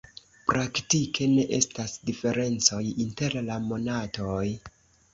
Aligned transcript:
Praktike 0.51 1.27
ne 1.33 1.43
estas 1.59 1.95
diferencoj 2.09 2.83
inter 3.07 3.41
la 3.53 3.63
monatoj. 3.71 4.45